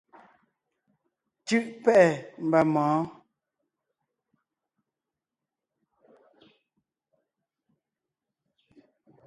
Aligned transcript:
Cú’ 1.47 1.57
pɛ́’ɛ 1.83 2.07
mba 2.45 2.59
mɔ̌ɔn. 2.73 3.01